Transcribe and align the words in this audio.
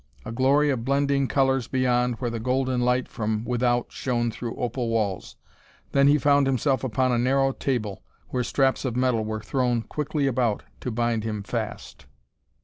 A 0.25 0.31
glory 0.31 0.71
of 0.71 0.83
blending 0.83 1.27
colors 1.27 1.67
beyond, 1.67 2.15
where 2.17 2.31
the 2.31 2.39
golden 2.39 2.81
light 2.81 3.07
from 3.07 3.45
without 3.45 3.91
shone 3.91 4.31
through 4.31 4.55
opal 4.55 4.89
walls 4.89 5.35
then 5.91 6.07
he 6.07 6.17
found 6.17 6.47
himself 6.47 6.83
upon 6.83 7.11
a 7.11 7.19
narrow 7.19 7.51
table 7.51 8.01
where 8.29 8.43
straps 8.43 8.83
of 8.83 8.95
metal 8.95 9.23
were 9.23 9.41
thrown 9.41 9.83
quickly 9.83 10.25
about 10.25 10.63
to 10.79 10.89
bind 10.89 11.23
him 11.23 11.43
fast. 11.43 12.07